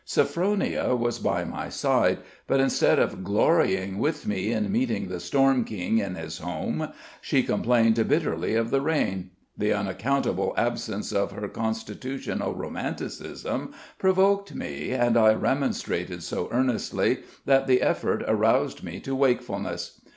[0.03, 2.17] Sophronia was by my side;
[2.47, 6.87] but, instead of glorying with me in meeting the storm king in his home,
[7.21, 9.29] she complained bitterly of the rain.
[9.55, 17.67] The unaccountable absence of her constitutional romanticism provoked me, and I remonstrated so earnestly, that
[17.67, 20.01] the effort roused me to wakefulness.